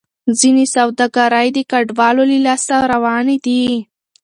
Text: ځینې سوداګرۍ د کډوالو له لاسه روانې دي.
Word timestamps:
ځینې 0.39 0.65
سوداګرۍ 0.75 1.47
د 1.53 1.59
کډوالو 1.71 2.23
له 2.31 2.37
لاسه 2.47 2.75
روانې 2.91 3.37
دي. 3.45 3.63